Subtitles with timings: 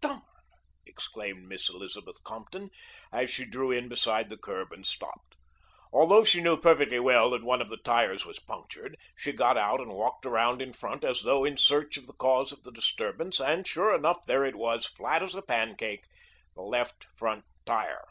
[0.00, 0.22] "Darn!"
[0.86, 2.68] exclaimed Miss Elizabeth Compton
[3.12, 5.36] as she drew in beside the curb and stopped.
[5.92, 9.80] Although she knew perfectly well that one of the tires was punctured, she got out
[9.80, 13.38] and walked around in front as though in search of the cause of the disturbance,
[13.38, 16.08] and sure enough, there it was, flat as a pancake,
[16.56, 18.04] the left front tire.